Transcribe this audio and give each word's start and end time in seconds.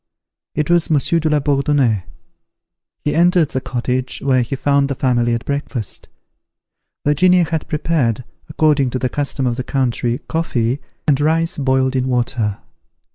It 0.55 0.67
was 0.71 0.89
Monsieur 0.89 1.19
de 1.19 1.29
la 1.29 1.39
Bourdonnais. 1.39 2.05
He 3.05 3.13
entered 3.13 3.49
the 3.49 3.61
cottage, 3.61 4.19
where 4.19 4.41
he 4.41 4.55
found 4.55 4.89
the 4.89 4.95
family 4.95 5.35
at 5.35 5.45
breakfast. 5.45 6.07
Virginia 7.05 7.43
had 7.43 7.67
prepared, 7.67 8.23
according 8.49 8.89
to 8.89 8.97
the 8.97 9.09
custom 9.09 9.45
of 9.45 9.57
the 9.57 9.63
country, 9.63 10.17
coffee, 10.27 10.79
and 11.07 11.21
rice 11.21 11.59
boiled 11.59 11.95
in 11.95 12.07
water. 12.07 12.57